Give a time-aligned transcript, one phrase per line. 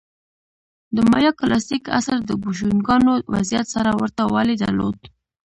[0.95, 4.97] د مایا کلاسیک عصر د بوشونګانو وضعیت سره ورته والی درلود